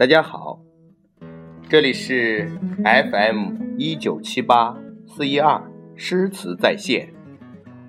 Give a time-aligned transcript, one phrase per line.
[0.00, 0.58] 大家好，
[1.68, 2.50] 这里是
[2.82, 4.74] FM 一九七八
[5.06, 5.62] 四一二
[5.94, 7.12] 诗词在线，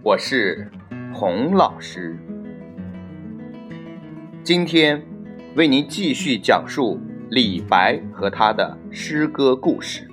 [0.03, 0.69] 我是
[1.13, 2.19] 洪老师。
[4.43, 5.01] 今天
[5.55, 6.99] 为您继续讲述
[7.29, 10.05] 李白和他的诗歌故事。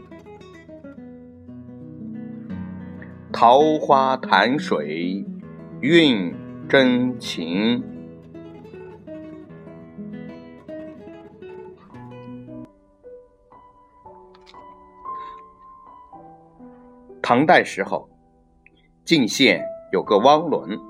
[3.33, 5.27] 桃花潭水
[5.81, 6.33] 韵
[6.69, 7.83] 真情。
[17.29, 18.09] 唐代时候，
[19.05, 20.81] 泾县有个汪伦，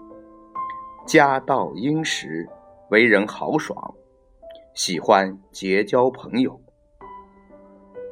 [1.05, 2.49] 家道殷实，
[2.91, 3.93] 为人豪爽，
[4.73, 6.61] 喜欢结交朋友。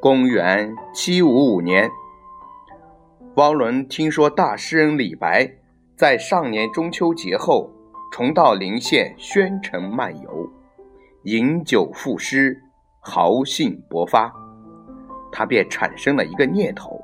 [0.01, 1.89] 公元七五五年，
[3.35, 5.49] 汪伦听说大诗人李白
[5.95, 7.71] 在上年中秋节后
[8.11, 10.51] 重到临县宣城漫游，
[11.23, 12.61] 饮酒赋诗，
[12.99, 14.29] 豪兴勃发，
[15.31, 16.96] 他便产生了一个念头。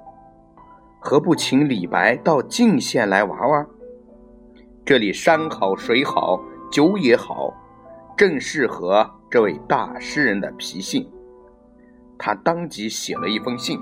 [1.06, 3.68] 何不请李白到泾县来玩玩？
[4.86, 7.54] 这里山好水好，酒也好，
[8.16, 11.06] 正适合这位大诗人的脾性。
[12.18, 13.78] 他当即写了一封信，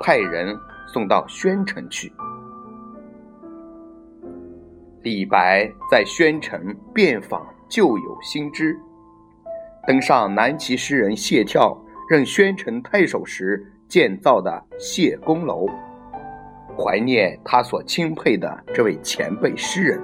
[0.00, 0.58] 派人
[0.92, 2.12] 送到宣城去。
[5.02, 8.76] 李白在宣城遍访旧友新知，
[9.86, 11.78] 登上南齐诗人谢眺
[12.10, 15.64] 任宣城太守时建造的谢公楼。
[16.80, 20.00] 怀念他所钦佩的这位前辈诗人，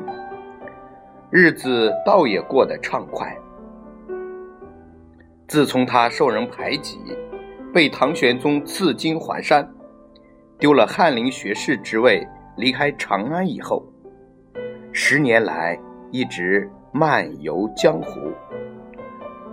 [1.30, 3.32] 日子倒也过得畅快。
[5.46, 6.98] 自从他受人排挤，
[7.72, 9.72] 被唐玄宗赐金还山，
[10.58, 13.86] 丢了翰林学士职位，离开长安以后，
[14.90, 15.78] 十年来
[16.10, 18.32] 一直漫游江湖，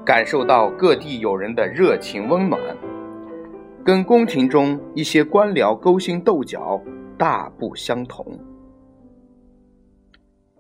[0.03, 2.59] 感受到各地友人的热情温暖，
[3.85, 6.81] 跟宫廷中一些官僚勾心斗角。
[7.21, 8.25] 大不相同。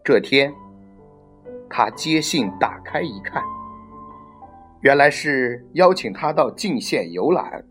[0.03, 0.53] 这天，
[1.67, 3.41] 他接信打开一看，
[4.81, 7.65] 原来是邀请他到泾县游览。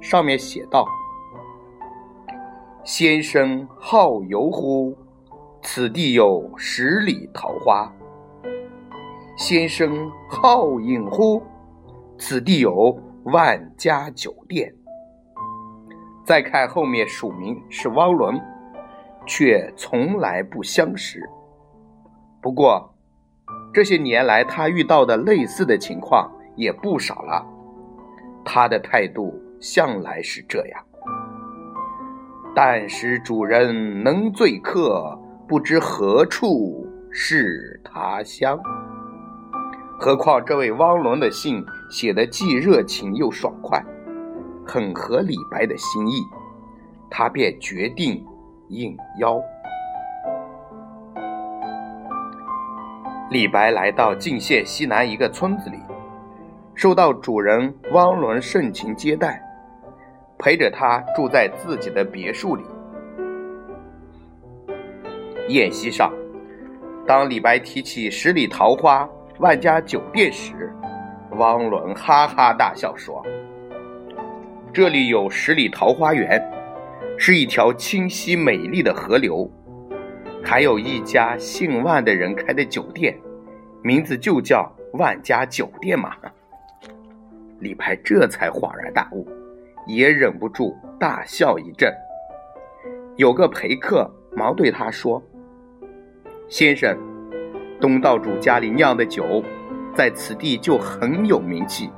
[0.00, 0.86] 上面写道
[2.86, 4.96] ：“先生好游乎？
[5.60, 7.92] 此地有十里桃花。
[9.36, 11.42] 先生好饮乎？
[12.16, 14.72] 此地有万家酒店。”
[16.26, 18.36] 再看后面署名是汪伦，
[19.24, 21.22] 却从来不相识。
[22.42, 22.92] 不过
[23.72, 27.46] 这些年来，他遇到的类似的情况也不少了。
[28.44, 30.84] 他的态度向来是这样：
[32.56, 35.16] 但使主人能醉客，
[35.46, 38.58] 不知何处是他乡。
[39.96, 43.80] 何况这位汪伦的信写得既热情又爽快。
[44.66, 46.22] 很合李白的心意，
[47.08, 48.26] 他便决定
[48.68, 49.40] 应邀。
[53.30, 55.78] 李白来到泾县西南一个村子里，
[56.74, 59.40] 受到主人汪伦盛情接待，
[60.38, 62.64] 陪着他住在自己的别墅里。
[65.48, 66.12] 宴席上，
[67.06, 70.74] 当李白提起十里桃花、万家酒店时，
[71.32, 73.24] 汪伦哈哈大笑说。
[74.76, 76.38] 这里有十里桃花源，
[77.16, 79.50] 是一条清晰美丽的河流，
[80.44, 83.18] 还有一家姓万的人开的酒店，
[83.82, 86.14] 名字就叫万家酒店嘛。
[87.58, 89.26] 李白这才恍然大悟，
[89.86, 91.90] 也忍不住大笑一阵。
[93.16, 94.06] 有个陪客
[94.36, 95.22] 忙对他说
[96.50, 96.94] ：“先生，
[97.80, 99.42] 东道主家里酿的酒，
[99.94, 101.88] 在此地就很有名气。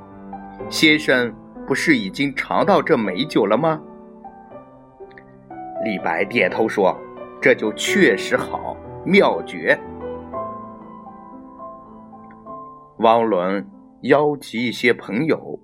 [0.69, 1.29] 先生。”
[1.69, 3.79] 不是已经尝到这美酒了吗？
[5.85, 6.97] 李白点头说
[7.39, 9.79] ：“这就确实好，妙绝。”
[12.97, 13.69] 汪伦
[14.01, 15.59] 邀集一些朋友，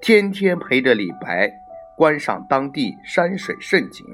[0.00, 1.52] 天天陪着李白
[1.98, 4.06] 观赏当地山水胜景，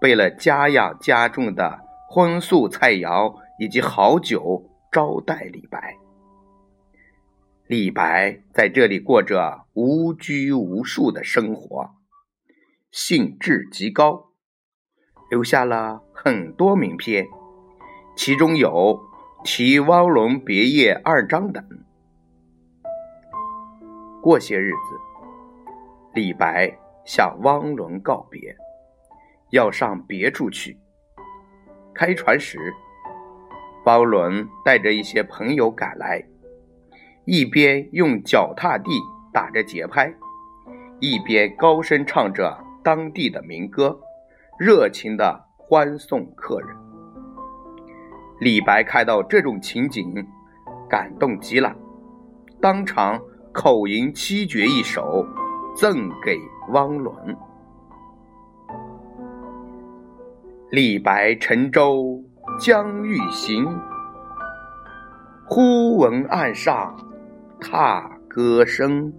[0.00, 1.78] 备了家养家种的
[2.08, 5.94] 荤素菜肴以及好酒招待李白。
[7.70, 11.88] 李白在这里过着无拘无束的生活，
[12.90, 14.32] 兴致极高，
[15.30, 17.24] 留下了很多名篇，
[18.16, 19.00] 其中有
[19.44, 21.64] 《题汪伦别业二章》等。
[24.20, 24.78] 过些日子，
[26.12, 28.56] 李白向汪伦告别，
[29.50, 30.76] 要上别处去。
[31.94, 32.58] 开船时，
[33.84, 36.20] 汪伦带着一些朋友赶来。
[37.32, 38.90] 一边用脚踏地
[39.32, 40.12] 打着节拍，
[40.98, 43.96] 一边高声唱着当地的民歌，
[44.58, 46.76] 热情地欢送客人。
[48.40, 50.12] 李白看到这种情景，
[50.88, 51.72] 感动极了，
[52.60, 53.20] 当场
[53.52, 55.24] 口吟七绝一首，
[55.76, 56.36] 赠给
[56.70, 57.14] 汪伦。
[60.72, 62.20] 李白乘舟
[62.58, 63.64] 将欲行，
[65.46, 66.92] 忽闻岸上
[67.60, 69.12] 踏歌声。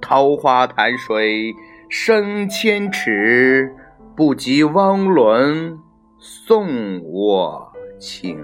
[0.00, 1.52] 桃花潭水
[1.88, 3.74] 深千尺，
[4.14, 5.78] 不及汪伦
[6.18, 8.38] 送我情。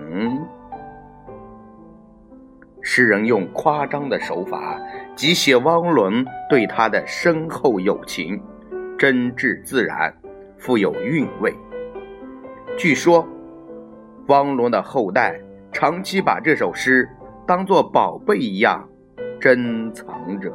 [2.81, 4.81] 诗人用夸张的手法，
[5.15, 8.43] 即写汪伦对他的深厚友情，
[8.99, 10.13] 真挚自然。
[10.59, 11.55] 富有韵味。
[12.77, 13.27] 据说，
[14.29, 15.41] 汪伦的后代
[15.73, 17.09] 长期把这首诗
[17.47, 18.89] 当做宝贝一样
[19.41, 20.53] 珍藏着。